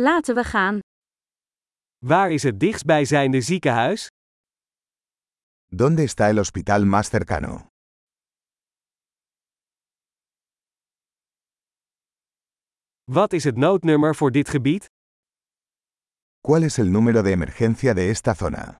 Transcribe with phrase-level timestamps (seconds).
[0.00, 0.78] Laten we gaan.
[1.98, 4.06] Waar is het dichtstbijzijnde ziekenhuis?
[5.66, 7.66] ¿Dónde está el hospital más cercano?
[13.04, 14.84] Wat is het noodnummer voor dit gebied?
[16.40, 18.76] ¿Cuál es el número de emergencia de esta zona?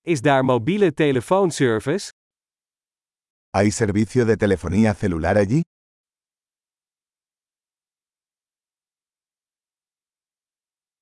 [0.00, 2.10] Is daar mobiele telefoonservice?
[3.50, 5.62] ¿Hay servicio de telefonía celular allí?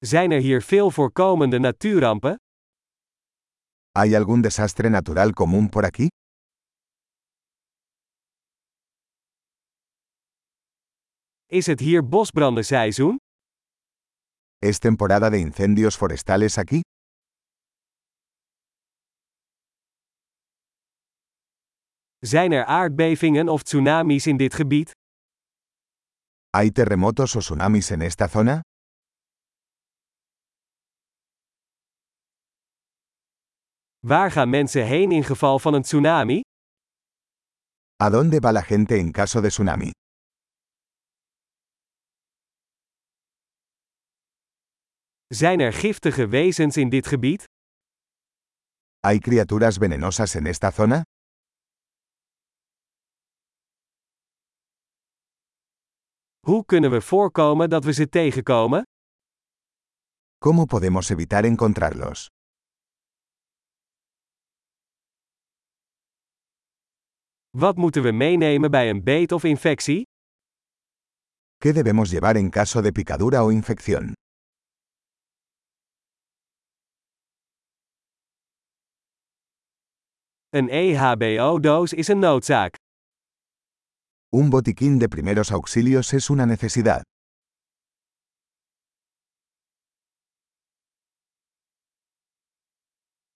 [0.05, 2.37] Zijn er hier veel voorkomende natuurrampen?
[3.98, 6.06] ¿Hay algún desastre natural común por aquí?
[11.47, 13.16] Is het hier bosbrandenseizoen?
[14.59, 16.80] ¿Es temporada de incendios forestales aquí?
[22.19, 24.91] Zijn er aardbevingen of tsunamis in dit gebied?
[26.50, 28.61] ¿Hay terremotos o tsunamis en esta zona?
[34.06, 36.41] Waar gaan mensen heen in geval van een tsunami?
[38.03, 39.91] ¿A dónde va la gente en caso de tsunami?
[45.27, 47.44] Zijn er giftige wezens in dit gebied?
[49.06, 51.03] ¿Hay criaturas venenosas en esta zona?
[56.47, 58.83] Hoe kunnen we voorkomen dat we ze tegenkomen?
[60.39, 62.27] ¿Cómo podemos evitar encontrarlos?
[67.58, 70.03] Wat moeten we meenemen bij een beet of infectie?
[71.59, 74.12] ¿Qué debemos llevar en caso de picadura o infección?
[80.48, 82.75] Een EHBO-doos is een noodzaak.
[84.28, 87.03] Un botiquín de primeros auxilios es una necesidad.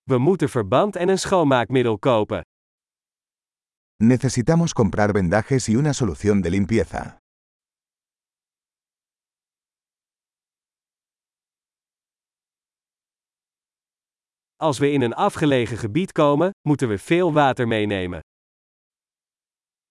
[0.02, 2.40] We moeten verband en een schoonmaakmiddel kopen.
[3.98, 7.18] Necesitamos comprar vendajes y una solución de limpieza.
[14.56, 18.20] Als we in een afgelegen gebied komen, moeten we veel water meenemen.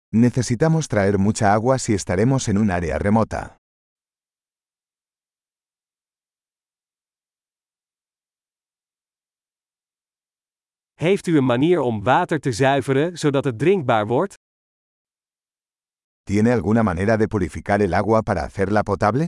[0.09, 3.55] Necesitamos traer mucha agua si estaremos en un área remota.
[10.97, 14.33] Heeft u een manier om water te zuiveren zodat het drinkbaar wordt?
[16.23, 19.25] ¿Tiene alguna manera de purificar el agua para hacerla potable?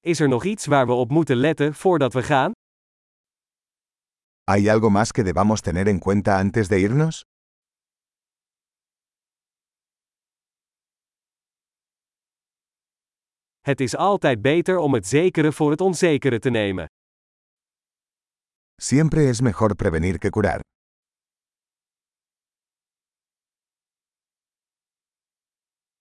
[0.00, 2.52] Is er nog iets waar we op moeten letten voordat we gaan?
[4.50, 7.22] ¿Hay algo más que debamos tener en cuenta antes de irnos?
[13.64, 16.86] Het is altijd beter om het zekere voor het onzekere te nemen.
[18.82, 20.60] Siempre es mejor prevenir que curar.